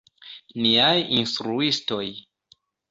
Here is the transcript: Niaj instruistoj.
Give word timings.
Niaj 0.63 0.97
instruistoj. 1.19 2.05